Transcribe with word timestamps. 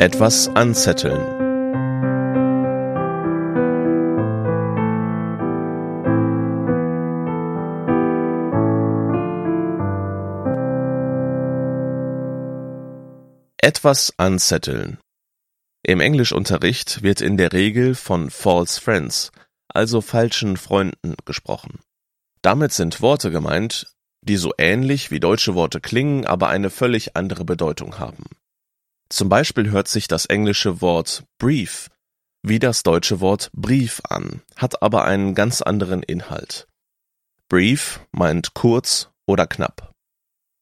Etwas 0.00 0.48
anzetteln. 0.54 1.18
Etwas 13.60 14.14
anzetteln. 14.18 14.98
Im 15.82 15.98
Englischunterricht 15.98 17.02
wird 17.02 17.20
in 17.20 17.36
der 17.36 17.52
Regel 17.52 17.96
von 17.96 18.30
false 18.30 18.80
friends, 18.80 19.32
also 19.66 20.00
falschen 20.00 20.56
Freunden, 20.56 21.16
gesprochen. 21.24 21.80
Damit 22.40 22.72
sind 22.72 23.02
Worte 23.02 23.32
gemeint, 23.32 23.96
die 24.22 24.36
so 24.36 24.52
ähnlich 24.58 25.10
wie 25.10 25.18
deutsche 25.18 25.56
Worte 25.56 25.80
klingen, 25.80 26.24
aber 26.24 26.46
eine 26.50 26.70
völlig 26.70 27.16
andere 27.16 27.44
Bedeutung 27.44 27.98
haben. 27.98 28.26
Zum 29.10 29.28
Beispiel 29.28 29.70
hört 29.70 29.88
sich 29.88 30.08
das 30.08 30.26
englische 30.26 30.80
Wort 30.80 31.24
brief 31.38 31.88
wie 32.42 32.58
das 32.58 32.82
deutsche 32.82 33.20
Wort 33.20 33.50
Brief 33.52 34.00
an, 34.08 34.42
hat 34.56 34.82
aber 34.82 35.04
einen 35.04 35.34
ganz 35.34 35.60
anderen 35.60 36.02
Inhalt. 36.02 36.66
Brief 37.48 38.00
meint 38.12 38.54
kurz 38.54 39.10
oder 39.26 39.46
knapp. 39.46 39.92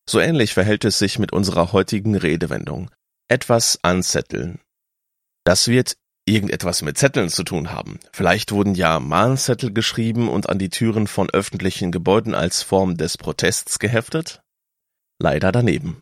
So 0.09 0.21
ähnlich 0.21 0.55
verhält 0.55 0.85
es 0.85 0.99
sich 0.99 1.19
mit 1.19 1.33
unserer 1.33 1.73
heutigen 1.73 2.17
Redewendung. 2.17 2.91
Etwas 3.29 3.79
anzetteln. 3.83 4.61
Das 5.45 5.69
wird 5.69 5.97
irgendetwas 6.27 6.83
mit 6.83 6.97
Zetteln 6.97 7.29
zu 7.29 7.45
tun 7.45 7.73
haben. 7.73 7.99
Vielleicht 8.13 8.53
wurden 8.53 8.75
ja 8.75 8.99
Mahnzettel 9.01 9.73
geschrieben 9.73 10.29
und 10.29 10.49
an 10.49 10.59
die 10.59 10.71
Türen 10.71 11.07
von 11.07 11.29
öffentlichen 11.31 11.93
Gebäuden 11.93 12.35
als 12.35 12.63
Form 12.63 12.97
des 12.97 13.19
Protests 13.19 13.79
geheftet? 13.79 14.41
Leider 15.21 15.53
daneben. 15.53 16.01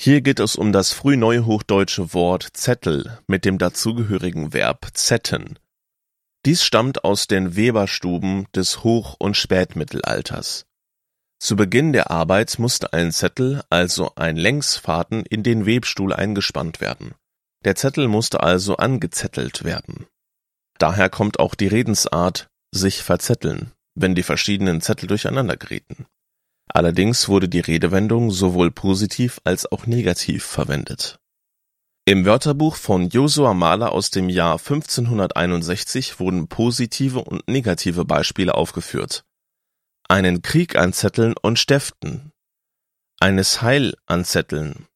Hier 0.00 0.20
geht 0.20 0.40
es 0.40 0.56
um 0.56 0.72
das 0.72 0.92
frühneuhochdeutsche 0.92 2.12
Wort 2.12 2.48
Zettel 2.52 3.18
mit 3.26 3.44
dem 3.44 3.58
dazugehörigen 3.58 4.52
Verb 4.52 4.88
zetten. 4.94 5.58
Dies 6.44 6.62
stammt 6.62 7.04
aus 7.04 7.26
den 7.26 7.56
Weberstuben 7.56 8.46
des 8.54 8.84
Hoch- 8.84 9.16
und 9.18 9.36
Spätmittelalters. 9.36 10.66
Zu 11.38 11.56
Beginn 11.56 11.92
der 11.92 12.10
Arbeit 12.10 12.58
musste 12.58 12.92
ein 12.92 13.12
Zettel, 13.12 13.62
also 13.70 14.12
ein 14.16 14.36
Längsfaden, 14.36 15.24
in 15.24 15.42
den 15.42 15.66
Webstuhl 15.66 16.12
eingespannt 16.12 16.80
werden. 16.80 17.14
Der 17.64 17.76
Zettel 17.76 18.08
musste 18.08 18.42
also 18.42 18.76
angezettelt 18.76 19.64
werden. 19.64 20.06
Daher 20.78 21.08
kommt 21.08 21.38
auch 21.38 21.54
die 21.54 21.66
Redensart 21.66 22.48
sich 22.74 23.02
verzetteln, 23.02 23.72
wenn 23.94 24.14
die 24.14 24.22
verschiedenen 24.22 24.80
Zettel 24.80 25.06
durcheinander 25.06 25.56
gerieten. 25.56 26.06
Allerdings 26.68 27.28
wurde 27.28 27.48
die 27.48 27.60
Redewendung 27.60 28.30
sowohl 28.30 28.70
positiv 28.70 29.40
als 29.44 29.70
auch 29.70 29.86
negativ 29.86 30.44
verwendet. 30.44 31.18
Im 32.06 32.26
Wörterbuch 32.26 32.76
von 32.76 33.08
Josua 33.08 33.54
Mahler 33.54 33.92
aus 33.92 34.10
dem 34.10 34.28
Jahr 34.28 34.58
1561 34.58 36.20
wurden 36.20 36.48
positive 36.48 37.20
und 37.20 37.48
negative 37.48 38.04
Beispiele 38.04 38.54
aufgeführt. 38.54 39.24
Einen 40.06 40.42
Krieg 40.42 40.76
anzetteln 40.76 41.34
und 41.40 41.58
stäften. 41.58 42.30
Eines 43.20 43.62
Heil 43.62 43.94
anzetteln. 44.04 44.86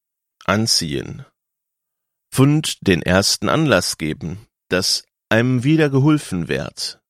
Anziehen. 0.44 1.25
Fund 2.31 2.87
den 2.87 3.03
ersten 3.03 3.48
Anlass 3.48 3.97
geben, 3.97 4.47
dass 4.69 5.04
einem 5.31 5.64
wieder 5.64 5.88
geholfen 5.88 6.48
werd. 6.48 7.00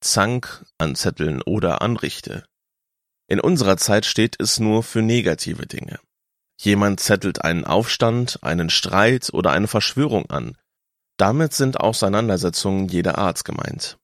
Zank 0.00 0.64
anzetteln 0.78 1.40
oder 1.42 1.82
anrichte. 1.82 2.44
In 3.28 3.40
unserer 3.40 3.76
Zeit 3.76 4.06
steht 4.06 4.36
es 4.40 4.60
nur 4.60 4.82
für 4.82 5.02
negative 5.02 5.66
Dinge. 5.66 5.98
Jemand 6.60 7.00
zettelt 7.00 7.42
einen 7.42 7.64
Aufstand, 7.64 8.38
einen 8.42 8.70
Streit 8.70 9.30
oder 9.32 9.50
eine 9.52 9.68
Verschwörung 9.68 10.30
an. 10.30 10.56
Damit 11.16 11.52
sind 11.54 11.80
Auseinandersetzungen 11.80 12.88
jeder 12.88 13.18
Art 13.18 13.44
gemeint. 13.44 13.98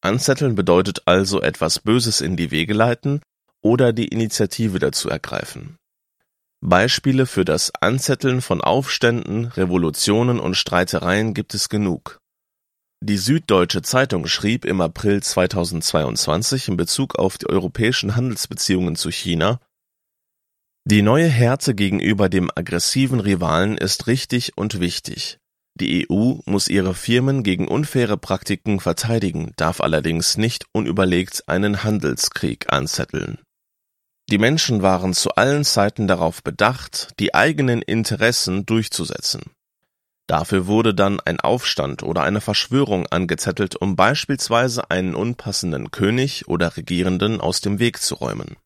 Anzetteln 0.00 0.54
bedeutet 0.54 1.02
also 1.06 1.40
etwas 1.40 1.78
Böses 1.78 2.20
in 2.20 2.36
die 2.36 2.50
Wege 2.50 2.74
leiten 2.74 3.20
oder 3.62 3.92
die 3.92 4.08
Initiative 4.08 4.78
dazu 4.78 5.08
ergreifen. 5.08 5.76
Beispiele 6.60 7.26
für 7.26 7.44
das 7.44 7.72
Anzetteln 7.80 8.40
von 8.40 8.60
Aufständen, 8.60 9.46
Revolutionen 9.46 10.40
und 10.40 10.54
Streitereien 10.56 11.34
gibt 11.34 11.54
es 11.54 11.68
genug. 11.68 12.21
Die 13.04 13.18
Süddeutsche 13.18 13.82
Zeitung 13.82 14.28
schrieb 14.28 14.64
im 14.64 14.80
April 14.80 15.24
2022 15.24 16.68
in 16.68 16.76
Bezug 16.76 17.18
auf 17.18 17.36
die 17.36 17.48
europäischen 17.48 18.14
Handelsbeziehungen 18.14 18.94
zu 18.94 19.10
China: 19.10 19.58
Die 20.84 21.02
neue 21.02 21.26
Härte 21.26 21.74
gegenüber 21.74 22.28
dem 22.28 22.48
aggressiven 22.54 23.18
Rivalen 23.18 23.76
ist 23.76 24.06
richtig 24.06 24.56
und 24.56 24.78
wichtig. 24.78 25.38
Die 25.74 26.06
EU 26.08 26.34
muss 26.46 26.68
ihre 26.68 26.94
Firmen 26.94 27.42
gegen 27.42 27.66
unfaire 27.66 28.18
Praktiken 28.18 28.78
verteidigen, 28.78 29.50
darf 29.56 29.80
allerdings 29.80 30.36
nicht 30.36 30.66
unüberlegt 30.72 31.48
einen 31.48 31.82
Handelskrieg 31.82 32.72
anzetteln. 32.72 33.40
Die 34.30 34.38
Menschen 34.38 34.80
waren 34.82 35.12
zu 35.12 35.30
allen 35.30 35.64
Zeiten 35.64 36.06
darauf 36.06 36.44
bedacht, 36.44 37.14
die 37.18 37.34
eigenen 37.34 37.82
Interessen 37.82 38.64
durchzusetzen 38.64 39.42
Dafür 40.32 40.66
wurde 40.66 40.94
dann 40.94 41.20
ein 41.20 41.40
Aufstand 41.40 42.02
oder 42.02 42.22
eine 42.22 42.40
Verschwörung 42.40 43.06
angezettelt, 43.06 43.76
um 43.76 43.96
beispielsweise 43.96 44.90
einen 44.90 45.14
unpassenden 45.14 45.90
König 45.90 46.48
oder 46.48 46.74
Regierenden 46.74 47.38
aus 47.38 47.60
dem 47.60 47.78
Weg 47.78 48.00
zu 48.00 48.14
räumen. 48.14 48.56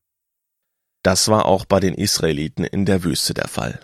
Das 1.03 1.27
war 1.27 1.45
auch 1.45 1.65
bei 1.65 1.81
den 1.81 1.93
Israeliten 1.93 2.63
in 2.63 2.85
der 2.85 3.03
Wüste 3.03 3.33
der 3.33 3.49
Fall. 3.49 3.81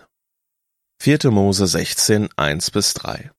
4. 1.02 1.30
Mose 1.30 1.66
16, 1.66 2.30
1 2.34 2.70
bis 2.70 2.94
3 2.94 3.30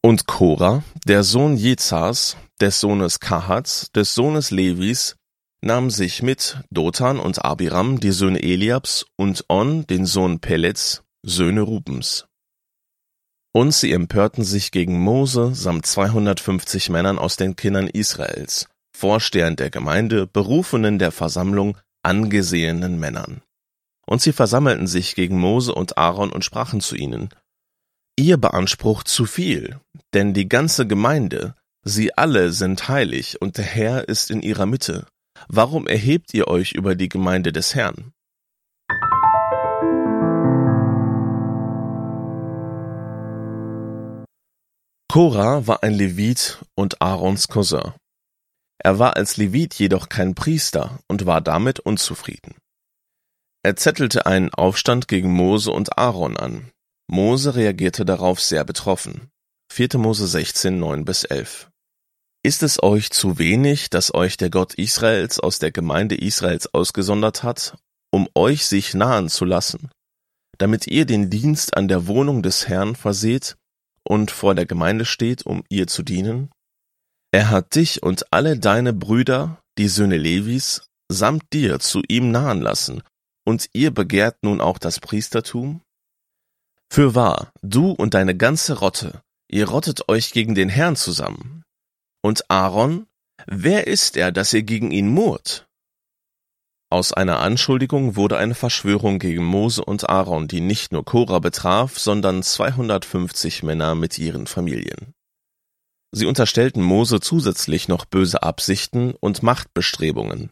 Und 0.00 0.26
Korah, 0.26 0.82
der 1.04 1.22
Sohn 1.22 1.58
Jezars, 1.58 2.38
des 2.62 2.80
Sohnes 2.80 3.20
Kahats, 3.20 3.92
des 3.92 4.14
Sohnes 4.14 4.50
Levis, 4.50 5.16
nahm 5.60 5.90
sich 5.90 6.22
mit 6.22 6.60
Dotan 6.70 7.18
und 7.18 7.44
Abiram 7.44 8.00
die 8.00 8.12
Söhne 8.12 8.42
Eliabs 8.42 9.06
und 9.16 9.44
On 9.48 9.86
den 9.86 10.06
Sohn 10.06 10.40
Pelets, 10.40 11.02
Söhne 11.22 11.62
Rubens. 11.62 12.26
Und 13.52 13.72
sie 13.72 13.92
empörten 13.92 14.44
sich 14.44 14.70
gegen 14.70 15.00
Mose 15.00 15.54
samt 15.54 15.86
250 15.86 16.90
Männern 16.90 17.18
aus 17.18 17.36
den 17.36 17.56
Kindern 17.56 17.88
Israels, 17.88 18.68
Vorstehern 18.94 19.56
der 19.56 19.70
Gemeinde, 19.70 20.26
Berufenen 20.26 20.98
der 20.98 21.10
Versammlung, 21.10 21.78
angesehenen 22.02 22.98
Männern. 23.00 23.42
Und 24.06 24.22
sie 24.22 24.32
versammelten 24.32 24.86
sich 24.86 25.14
gegen 25.14 25.38
Mose 25.38 25.74
und 25.74 25.98
Aaron 25.98 26.30
und 26.30 26.44
sprachen 26.44 26.80
zu 26.80 26.96
ihnen, 26.96 27.30
Ihr 28.18 28.38
beansprucht 28.38 29.08
zu 29.08 29.26
viel, 29.26 29.80
denn 30.14 30.32
die 30.32 30.48
ganze 30.48 30.86
Gemeinde, 30.86 31.54
sie 31.82 32.16
alle 32.16 32.52
sind 32.52 32.88
heilig 32.88 33.40
und 33.42 33.58
der 33.58 33.64
Herr 33.64 34.08
ist 34.08 34.30
in 34.30 34.40
ihrer 34.40 34.66
Mitte. 34.66 35.06
Warum 35.48 35.86
erhebt 35.86 36.34
ihr 36.34 36.48
euch 36.48 36.72
über 36.72 36.94
die 36.94 37.08
Gemeinde 37.08 37.52
des 37.52 37.74
Herrn? 37.74 38.12
Korah 45.08 45.66
war 45.66 45.82
ein 45.82 45.94
Levit 45.94 46.58
und 46.74 47.00
Aarons 47.00 47.48
Cousin. 47.48 47.94
Er 48.78 48.98
war 48.98 49.16
als 49.16 49.38
Levit 49.38 49.74
jedoch 49.74 50.08
kein 50.10 50.34
Priester 50.34 51.00
und 51.08 51.24
war 51.24 51.40
damit 51.40 51.80
unzufrieden. 51.80 52.54
Er 53.62 53.76
zettelte 53.76 54.26
einen 54.26 54.52
Aufstand 54.52 55.08
gegen 55.08 55.32
Mose 55.32 55.72
und 55.72 55.98
Aaron 55.98 56.36
an. 56.36 56.70
Mose 57.08 57.54
reagierte 57.54 58.04
darauf 58.04 58.40
sehr 58.40 58.64
betroffen. 58.64 59.30
4. 59.72 59.96
Mose 59.96 60.26
16, 60.26 60.78
9 60.78 61.04
bis 61.04 61.24
11. 61.24 61.70
Ist 62.46 62.62
es 62.62 62.80
euch 62.80 63.10
zu 63.10 63.40
wenig, 63.40 63.90
dass 63.90 64.14
euch 64.14 64.36
der 64.36 64.50
Gott 64.50 64.74
Israels 64.74 65.40
aus 65.40 65.58
der 65.58 65.72
Gemeinde 65.72 66.14
Israels 66.14 66.72
ausgesondert 66.72 67.42
hat, 67.42 67.76
um 68.12 68.28
euch 68.36 68.66
sich 68.66 68.94
nahen 68.94 69.28
zu 69.28 69.44
lassen, 69.44 69.90
damit 70.56 70.86
ihr 70.86 71.06
den 71.06 71.28
Dienst 71.28 71.76
an 71.76 71.88
der 71.88 72.06
Wohnung 72.06 72.44
des 72.44 72.68
Herrn 72.68 72.94
verseht 72.94 73.56
und 74.04 74.30
vor 74.30 74.54
der 74.54 74.64
Gemeinde 74.64 75.06
steht, 75.06 75.44
um 75.44 75.64
ihr 75.68 75.88
zu 75.88 76.04
dienen? 76.04 76.52
Er 77.32 77.50
hat 77.50 77.74
dich 77.74 78.04
und 78.04 78.32
alle 78.32 78.56
deine 78.56 78.92
Brüder, 78.92 79.60
die 79.76 79.88
Söhne 79.88 80.16
Levis, 80.16 80.82
samt 81.10 81.52
dir 81.52 81.80
zu 81.80 82.00
ihm 82.06 82.30
nahen 82.30 82.60
lassen, 82.60 83.02
und 83.44 83.68
ihr 83.72 83.90
begehrt 83.90 84.36
nun 84.42 84.60
auch 84.60 84.78
das 84.78 85.00
Priestertum? 85.00 85.80
Fürwahr, 86.92 87.50
du 87.62 87.90
und 87.90 88.14
deine 88.14 88.36
ganze 88.36 88.78
Rotte, 88.78 89.20
ihr 89.50 89.68
rottet 89.68 90.08
euch 90.08 90.30
gegen 90.30 90.54
den 90.54 90.68
Herrn 90.68 90.94
zusammen. 90.94 91.55
Und 92.26 92.50
Aaron, 92.50 93.06
wer 93.46 93.86
ist 93.86 94.16
er, 94.16 94.32
dass 94.32 94.52
ihr 94.52 94.64
gegen 94.64 94.90
ihn 94.90 95.06
murrt? 95.06 95.68
Aus 96.90 97.12
einer 97.12 97.38
Anschuldigung 97.38 98.16
wurde 98.16 98.36
eine 98.36 98.56
Verschwörung 98.56 99.20
gegen 99.20 99.44
Mose 99.44 99.84
und 99.84 100.10
Aaron, 100.10 100.48
die 100.48 100.60
nicht 100.60 100.90
nur 100.90 101.04
Korah 101.04 101.38
betraf, 101.38 102.00
sondern 102.00 102.42
250 102.42 103.62
Männer 103.62 103.94
mit 103.94 104.18
ihren 104.18 104.48
Familien. 104.48 105.14
Sie 106.10 106.26
unterstellten 106.26 106.82
Mose 106.82 107.20
zusätzlich 107.20 107.86
noch 107.86 108.06
böse 108.06 108.42
Absichten 108.42 109.14
und 109.14 109.44
Machtbestrebungen. 109.44 110.50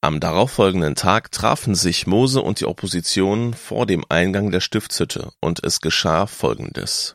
Am 0.00 0.18
darauffolgenden 0.18 0.96
Tag 0.96 1.30
trafen 1.30 1.76
sich 1.76 2.08
Mose 2.08 2.42
und 2.42 2.58
die 2.58 2.66
Opposition 2.66 3.54
vor 3.54 3.86
dem 3.86 4.04
Eingang 4.08 4.50
der 4.50 4.58
Stiftshütte, 4.58 5.30
und 5.40 5.62
es 5.62 5.80
geschah 5.80 6.26
Folgendes. 6.26 7.14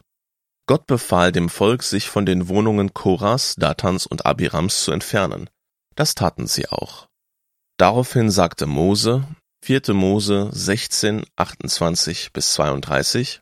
Gott 0.67 0.85
befahl 0.85 1.31
dem 1.31 1.47
Volk, 1.47 1.81
sich 1.81 2.09
von 2.09 2.25
den 2.25 2.49
Wohnungen 2.49 2.93
Koras, 2.93 3.55
Datans 3.55 4.05
und 4.05 4.25
Abirams 4.25 4.83
zu 4.83 4.91
entfernen. 4.91 5.49
Das 5.95 6.13
taten 6.13 6.45
sie 6.45 6.67
auch. 6.67 7.07
Daraufhin 7.77 8.29
sagte 8.29 8.67
Mose, 8.67 9.23
4. 9.63 9.93
Mose 9.93 10.49
16, 10.51 11.23
28 11.37 12.33
bis 12.33 12.53
32, 12.53 13.41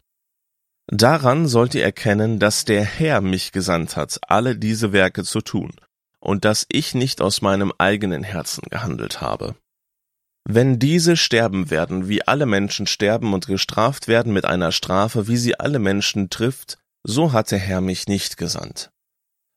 Daran 0.88 1.48
sollt 1.48 1.74
ihr 1.74 1.84
erkennen, 1.84 2.38
dass 2.38 2.64
der 2.64 2.84
Herr 2.84 3.22
mich 3.22 3.52
gesandt 3.52 3.96
hat, 3.96 4.20
alle 4.28 4.56
diese 4.56 4.94
Werke 4.94 5.24
zu 5.24 5.42
tun, 5.42 5.72
und 6.20 6.46
dass 6.46 6.68
ich 6.70 6.94
nicht 6.94 7.22
aus 7.22 7.42
meinem 7.42 7.74
eigenen 7.80 8.24
Herzen 8.24 8.64
gehandelt 8.70 9.20
habe. 9.22 9.56
Wenn 10.48 10.78
diese 10.78 11.18
sterben 11.18 11.72
werden, 11.72 12.08
wie 12.08 12.22
alle 12.22 12.46
Menschen 12.46 12.86
sterben 12.86 13.34
und 13.34 13.48
gestraft 13.48 14.08
werden 14.08 14.32
mit 14.32 14.46
einer 14.46 14.72
Strafe, 14.72 15.28
wie 15.28 15.38
sie 15.38 15.60
alle 15.60 15.80
Menschen 15.80 16.30
trifft, 16.30 16.78
so 17.08 17.32
hat 17.32 17.52
der 17.52 17.60
Herr 17.60 17.82
mich 17.82 18.08
nicht 18.08 18.38
gesandt. 18.38 18.90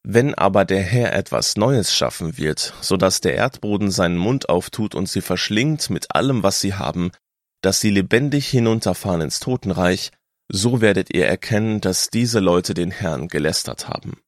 Wenn 0.04 0.34
aber 0.34 0.64
der 0.64 0.82
Herr 0.82 1.14
etwas 1.14 1.56
Neues 1.56 1.94
schaffen 1.94 2.38
wird, 2.38 2.72
so 2.80 2.96
dass 2.96 3.20
der 3.20 3.34
Erdboden 3.34 3.90
seinen 3.90 4.16
Mund 4.16 4.48
auftut 4.48 4.94
und 4.94 5.08
sie 5.08 5.22
verschlingt 5.22 5.90
mit 5.90 6.14
allem, 6.14 6.42
was 6.42 6.60
sie 6.60 6.74
haben, 6.74 7.10
dass 7.62 7.80
sie 7.80 7.90
lebendig 7.90 8.48
hinunterfahren 8.48 9.22
ins 9.22 9.40
Totenreich, 9.40 10.12
so 10.50 10.80
werdet 10.80 11.12
ihr 11.14 11.26
erkennen, 11.26 11.80
dass 11.80 12.10
diese 12.10 12.38
Leute 12.38 12.74
den 12.74 12.90
Herrn 12.90 13.28
gelästert 13.28 13.88
haben. 13.88 14.20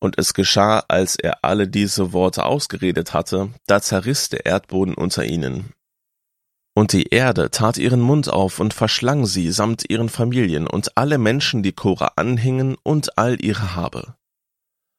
Und 0.00 0.18
es 0.18 0.34
geschah, 0.34 0.84
als 0.88 1.16
er 1.16 1.44
alle 1.44 1.68
diese 1.68 2.12
Worte 2.12 2.44
ausgeredet 2.44 3.14
hatte, 3.14 3.50
da 3.66 3.80
zerriss 3.80 4.30
der 4.30 4.46
Erdboden 4.46 4.94
unter 4.94 5.24
ihnen. 5.24 5.72
Und 6.74 6.92
die 6.92 7.08
Erde 7.08 7.50
tat 7.50 7.76
ihren 7.76 8.00
Mund 8.00 8.30
auf 8.30 8.58
und 8.58 8.72
verschlang 8.72 9.26
sie 9.26 9.50
samt 9.50 9.90
ihren 9.90 10.08
Familien 10.08 10.66
und 10.66 10.96
alle 10.96 11.18
Menschen, 11.18 11.62
die 11.62 11.72
Cora 11.72 12.12
anhingen 12.16 12.76
und 12.82 13.18
all 13.18 13.42
ihre 13.44 13.76
Habe. 13.76 14.14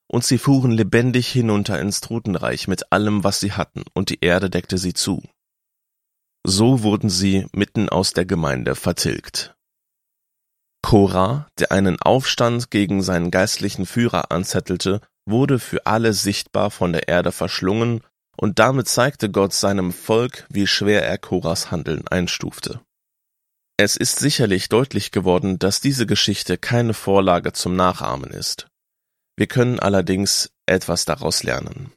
Und 0.08 0.24
sie 0.24 0.38
fuhren 0.38 0.72
lebendig 0.72 1.28
hinunter 1.28 1.80
ins 1.80 2.00
Trutenreich 2.02 2.68
mit 2.68 2.92
allem, 2.92 3.24
was 3.24 3.40
sie 3.40 3.54
hatten, 3.54 3.84
und 3.94 4.10
die 4.10 4.20
Erde 4.22 4.52
deckte 4.52 4.78
sie 4.78 4.94
zu. 4.94 5.24
So 6.46 6.84
wurden 6.84 7.10
sie 7.10 7.48
mitten 7.54 7.90
aus 7.90 8.14
der 8.14 8.26
Gemeinde 8.26 8.76
vertilgt. 8.76 9.56
Korah, 10.84 11.48
der 11.58 11.72
einen 11.72 12.00
Aufstand 12.02 12.70
gegen 12.70 13.02
seinen 13.02 13.32
geistlichen 13.32 13.86
Führer 13.86 14.32
anzettelte, 14.32 15.02
wurde 15.26 15.58
für 15.58 15.86
alle 15.88 16.14
sichtbar 16.14 16.70
von 16.70 16.92
der 16.92 17.08
Erde 17.08 17.32
verschlungen, 17.32 18.02
und 18.38 18.60
damit 18.60 18.88
zeigte 18.88 19.30
Gott 19.30 19.54
seinem 19.54 19.92
Volk, 19.92 20.46
wie 20.50 20.68
schwer 20.68 21.06
er 21.06 21.18
Korahs 21.18 21.72
Handeln 21.72 22.08
einstufte. 22.08 22.82
Es 23.78 23.96
ist 23.96 24.20
sicherlich 24.20 24.70
deutlich 24.70 25.12
geworden, 25.12 25.58
dass 25.60 25.82
diese 25.82 26.06
Geschichte 26.06 26.58
keine 26.58 26.94
Vorlage 26.94 27.54
zum 27.54 27.76
Nachahmen 27.76 28.32
ist. 28.32 28.68
Wir 29.36 29.48
können 29.48 29.80
allerdings 29.80 30.52
etwas 30.68 31.06
daraus 31.06 31.44
lernen. 31.44 31.92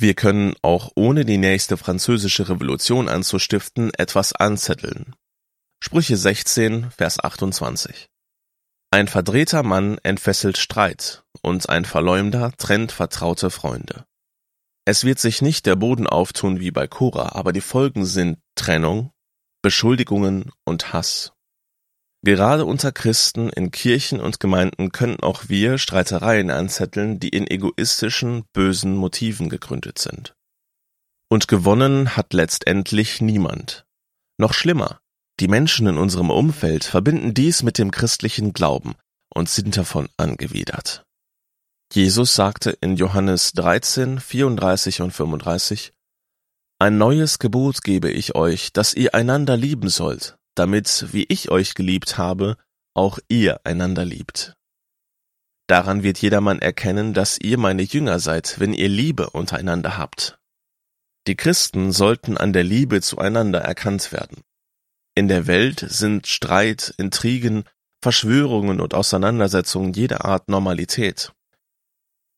Wir 0.00 0.14
können 0.14 0.54
auch 0.62 0.92
ohne 0.94 1.26
die 1.26 1.36
nächste 1.36 1.76
französische 1.76 2.48
Revolution 2.48 3.10
anzustiften 3.10 3.92
etwas 3.98 4.32
anzetteln. 4.32 5.14
Sprüche 5.84 6.16
16, 6.16 6.90
Vers 6.90 7.22
28. 7.22 8.08
Ein 8.90 9.08
verdrehter 9.08 9.62
Mann 9.62 9.98
entfesselt 10.02 10.56
Streit 10.56 11.22
und 11.42 11.68
ein 11.68 11.84
Verleumder 11.84 12.50
trennt 12.56 12.92
vertraute 12.92 13.50
Freunde. 13.50 14.06
Es 14.86 15.04
wird 15.04 15.18
sich 15.18 15.42
nicht 15.42 15.66
der 15.66 15.76
Boden 15.76 16.06
auftun 16.06 16.60
wie 16.60 16.70
bei 16.70 16.86
Cora, 16.86 17.32
aber 17.32 17.52
die 17.52 17.60
Folgen 17.60 18.06
sind 18.06 18.38
Trennung, 18.54 19.10
Beschuldigungen 19.60 20.50
und 20.64 20.94
Hass. 20.94 21.34
Gerade 22.22 22.66
unter 22.66 22.92
Christen 22.92 23.48
in 23.48 23.70
Kirchen 23.70 24.20
und 24.20 24.40
Gemeinden 24.40 24.92
können 24.92 25.20
auch 25.20 25.48
wir 25.48 25.78
Streitereien 25.78 26.50
anzetteln, 26.50 27.18
die 27.18 27.30
in 27.30 27.46
egoistischen, 27.46 28.44
bösen 28.52 28.94
Motiven 28.94 29.48
gegründet 29.48 29.98
sind. 29.98 30.34
Und 31.30 31.48
gewonnen 31.48 32.16
hat 32.16 32.34
letztendlich 32.34 33.22
niemand. 33.22 33.86
Noch 34.36 34.52
schlimmer, 34.52 35.00
die 35.38 35.48
Menschen 35.48 35.86
in 35.86 35.96
unserem 35.96 36.30
Umfeld 36.30 36.84
verbinden 36.84 37.32
dies 37.32 37.62
mit 37.62 37.78
dem 37.78 37.90
christlichen 37.90 38.52
Glauben 38.52 38.94
und 39.34 39.48
sind 39.48 39.76
davon 39.76 40.08
angewidert. 40.18 41.04
Jesus 41.92 42.34
sagte 42.34 42.70
in 42.70 42.96
Johannes 42.96 43.52
13, 43.52 44.20
34 44.20 45.00
und 45.00 45.12
35, 45.12 45.92
Ein 46.78 46.98
neues 46.98 47.38
Gebot 47.38 47.82
gebe 47.82 48.10
ich 48.10 48.34
euch, 48.34 48.72
dass 48.74 48.92
ihr 48.92 49.14
einander 49.14 49.56
lieben 49.56 49.88
sollt, 49.88 50.36
damit, 50.60 51.06
wie 51.12 51.24
ich 51.24 51.50
euch 51.50 51.74
geliebt 51.74 52.18
habe, 52.18 52.58
auch 52.94 53.18
ihr 53.28 53.62
einander 53.64 54.04
liebt. 54.04 54.54
Daran 55.66 56.02
wird 56.02 56.18
jedermann 56.18 56.58
erkennen, 56.58 57.14
dass 57.14 57.38
ihr 57.38 57.56
meine 57.56 57.80
Jünger 57.80 58.18
seid, 58.18 58.60
wenn 58.60 58.74
ihr 58.74 58.90
Liebe 58.90 59.30
untereinander 59.30 59.96
habt. 59.96 60.38
Die 61.26 61.34
Christen 61.34 61.92
sollten 61.92 62.36
an 62.36 62.52
der 62.52 62.64
Liebe 62.64 63.00
zueinander 63.00 63.60
erkannt 63.60 64.12
werden. 64.12 64.42
In 65.14 65.28
der 65.28 65.46
Welt 65.46 65.82
sind 65.88 66.26
Streit, 66.26 66.92
Intrigen, 66.98 67.64
Verschwörungen 68.02 68.80
und 68.82 68.92
Auseinandersetzungen 68.92 69.94
jeder 69.94 70.26
Art 70.26 70.48
Normalität. 70.50 71.32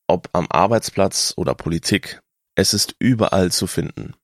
Ob 0.06 0.28
am 0.32 0.46
Arbeitsplatz 0.48 1.34
oder 1.36 1.54
Politik, 1.56 2.20
es 2.54 2.72
ist 2.72 2.94
überall 3.00 3.50
zu 3.50 3.66
finden. 3.66 4.14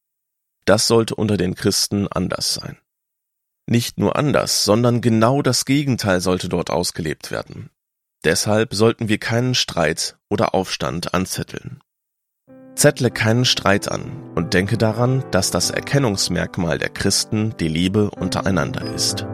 Das 0.67 0.87
sollte 0.87 1.17
unter 1.17 1.37
den 1.37 1.57
Christen 1.57 2.07
anders 2.07 2.55
sein. 2.55 2.79
Nicht 3.71 3.99
nur 3.99 4.17
anders, 4.17 4.65
sondern 4.65 5.03
genau 5.03 5.43
das 5.43 5.67
Gegenteil 5.67 6.23
sollte 6.23 6.49
dort 6.49 6.71
ausgelebt 6.71 7.31
werden. 7.31 7.69
Deshalb 8.25 8.73
sollten 8.73 9.11
wir 9.11 9.19
keinen 9.19 9.55
Streit 9.55 10.17
oder 10.31 10.55
Aufstand 10.55 11.13
anzetteln. 11.13 11.81
Zettle 12.77 13.11
keinen 13.11 13.45
Streit 13.45 13.91
an 13.93 14.33
und 14.35 14.55
denke 14.55 14.79
daran, 14.79 15.23
dass 15.33 15.51
das 15.51 15.69
Erkennungsmerkmal 15.69 16.79
der 16.79 16.89
Christen 16.89 17.55
die 17.61 17.69
Liebe 17.69 18.11
untereinander 18.11 18.95
ist. 18.95 19.27